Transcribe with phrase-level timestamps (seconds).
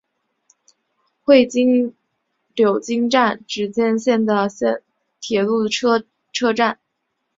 [1.21, 1.93] 会津
[2.55, 4.49] 柳津站只见线的
[5.19, 6.03] 铁路车
[6.55, 6.79] 站。